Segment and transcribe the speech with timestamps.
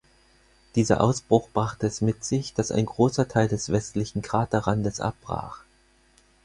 [0.73, 5.63] Dieser Ausbruch brachte es mit sich, dass ein großer Teil des westlichen Kraterrandes abbrach.